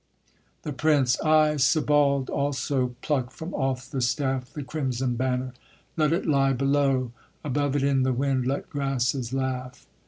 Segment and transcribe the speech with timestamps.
[0.63, 1.21] THE PRINCE.
[1.21, 5.53] I, Sebald, also, pluck from off the staff The crimson banner;
[5.95, 7.11] let it lie below,
[7.43, 9.85] Above it in the wind let grasses laugh.